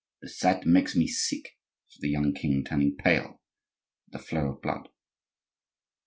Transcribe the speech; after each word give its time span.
"The 0.23 0.29
sight 0.29 0.65
makes 0.65 0.95
me 0.95 1.05
sick," 1.05 1.59
said 1.87 2.01
the 2.01 2.09
young 2.09 2.33
king, 2.33 2.63
turning 2.63 2.95
pale 2.95 3.39
at 4.07 4.13
the 4.13 4.17
flow 4.17 4.53
of 4.53 4.59
blood. 4.59 4.89